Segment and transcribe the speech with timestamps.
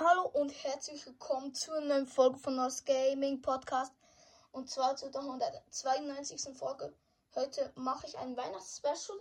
[0.00, 3.92] Hallo und herzlich willkommen zu einer neuen Folge von Nos Gaming Podcast
[4.52, 6.56] und zwar zu der 192.
[6.56, 6.94] Folge.
[7.34, 9.18] Heute mache ich ein Weihnachtsspecial.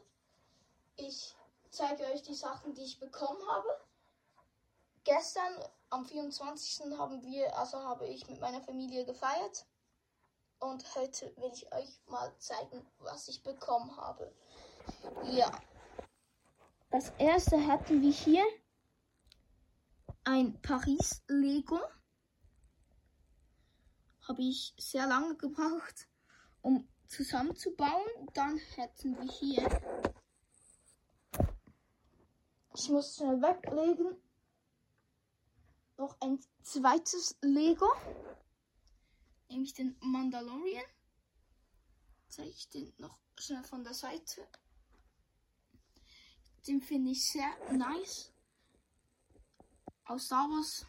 [0.98, 1.36] Ich
[1.71, 3.68] zeige euch die Sachen, die ich bekommen habe.
[5.04, 5.52] Gestern
[5.90, 6.96] am 24.
[6.96, 9.66] haben wir, also habe ich mit meiner Familie gefeiert
[10.59, 14.32] und heute will ich euch mal zeigen, was ich bekommen habe.
[15.23, 15.50] Ja.
[16.91, 18.46] Das erste hatten wir hier
[20.28, 21.80] ein Paris Lego.
[24.27, 26.09] Habe ich sehr lange gebraucht,
[26.62, 28.27] um zusammenzubauen.
[28.34, 29.70] Dann hätten wir hier.
[32.76, 34.22] Ich muss schnell weglegen.
[35.95, 37.89] Noch ein zweites Lego.
[39.48, 40.84] Nämlich den Mandalorian.
[42.28, 44.45] Zeige ich den noch schnell von der Seite.
[46.67, 48.34] Den finde ich sehr nice
[50.09, 50.85] aus Star Wars.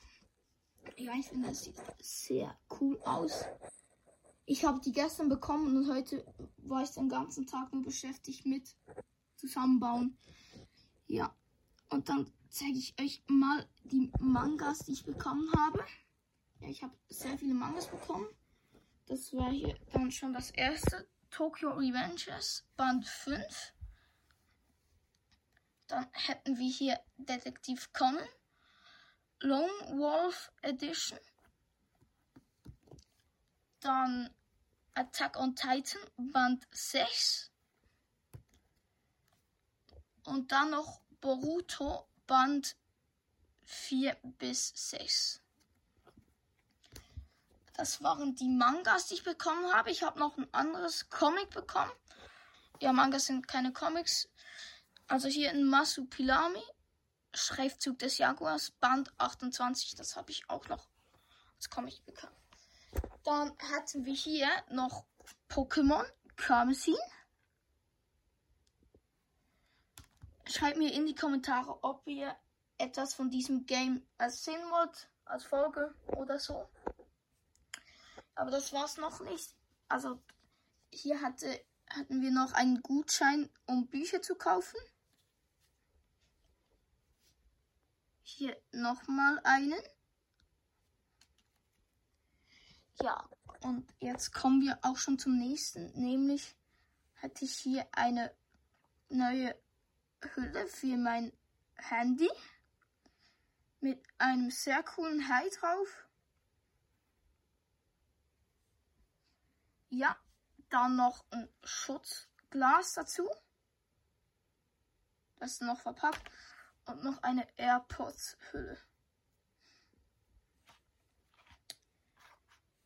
[0.97, 3.45] Ja, ich finde, es sieht sehr cool aus.
[4.47, 6.25] Ich habe die gestern bekommen und heute
[6.59, 8.75] war ich den ganzen Tag nur beschäftigt mit
[9.37, 10.17] zusammenbauen.
[11.07, 11.35] Ja,
[11.91, 15.85] und dann zeige ich euch mal die Mangas, die ich bekommen habe.
[16.61, 18.27] Ja, ich habe sehr viele Mangas bekommen.
[19.07, 21.09] Das war hier dann schon das erste.
[21.31, 23.75] Tokyo Revengers, Band 5.
[25.87, 28.27] Dann hätten wir hier Detektiv Conan.
[29.41, 31.19] Lone Wolf Edition.
[33.81, 34.35] Dann
[34.95, 37.51] Attack on Titan Band 6.
[40.25, 42.77] Und dann noch Boruto Band
[43.65, 45.41] 4 bis 6.
[47.75, 49.93] Das waren die Mangas, die ich bekommen habe.
[49.93, 51.93] Ich habe noch ein anderes Comic bekommen.
[52.81, 54.29] Ja, Mangas sind keine Comics.
[55.07, 56.63] Also hier in Masupilami
[57.35, 60.89] Schriftzug des Jaguars, Band 28, das habe ich auch noch
[61.57, 62.37] als Comic bekommen.
[63.25, 65.05] Dann hatten wir hier noch
[65.49, 66.05] Pokémon
[66.37, 66.97] Karmesin.
[70.47, 72.35] Schreibt mir in die Kommentare, ob ihr
[72.79, 76.69] etwas von diesem Game als sehen wollt, als Folge oder so.
[78.35, 79.55] Aber das war's noch nicht.
[79.89, 80.23] Also
[80.91, 84.79] hier hatte, hatten wir noch einen Gutschein, um Bücher zu kaufen.
[88.29, 89.81] Hier nochmal einen.
[93.01, 93.29] Ja,
[93.61, 95.93] und jetzt kommen wir auch schon zum nächsten.
[95.99, 96.57] Nämlich
[97.17, 98.35] hatte ich hier eine
[99.09, 99.59] neue
[100.35, 101.33] Hülle für mein
[101.77, 102.29] Handy
[103.81, 106.09] mit einem sehr coolen Hai drauf.
[109.89, 110.17] Ja,
[110.69, 113.29] dann noch ein Schutzglas dazu.
[115.39, 116.31] Das ist noch verpackt
[116.89, 118.79] und noch eine AirPods-Hülle.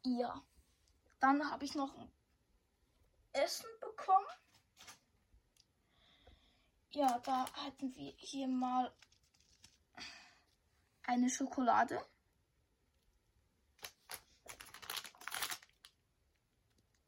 [0.05, 0.43] Ja,
[1.21, 2.11] dann habe ich noch ein
[3.33, 4.27] Essen bekommen.
[6.91, 8.93] Ja, da hatten wir hier mal
[11.05, 12.05] eine Schokolade.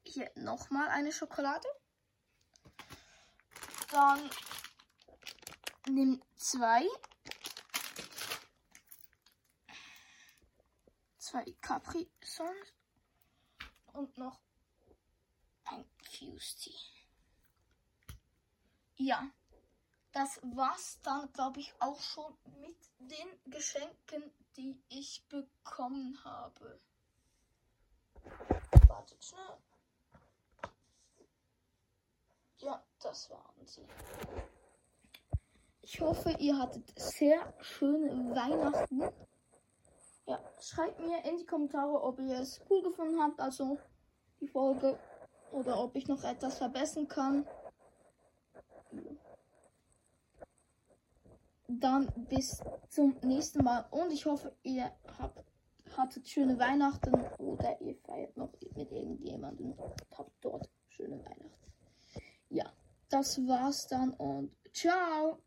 [0.04, 1.68] Hier nochmal eine Schokolade.
[3.90, 4.30] Dann
[5.88, 6.86] nimm zwei.
[11.18, 12.72] Zwei Capri Sons
[13.92, 14.38] und noch
[15.64, 16.70] ein Fuse
[18.96, 19.30] Ja,
[20.12, 26.80] das war's dann, glaube ich, auch schon mit den Geschenken, die ich bekommen habe.
[28.86, 29.58] Wartet schnell.
[32.58, 33.86] Ja, das waren sie.
[35.86, 39.02] Ich hoffe, ihr hattet sehr schöne Weihnachten.
[40.26, 43.76] Ja, schreibt mir in die Kommentare, ob ihr es cool gefunden habt, also
[44.40, 44.98] die Folge,
[45.52, 47.46] oder ob ich noch etwas verbessern kann.
[51.68, 55.44] Dann bis zum nächsten Mal und ich hoffe, ihr habt,
[55.98, 61.72] hattet schöne Weihnachten oder ihr feiert noch mit irgendjemandem und habt dort schöne Weihnachten.
[62.48, 62.72] Ja,
[63.10, 65.43] das war's dann und ciao!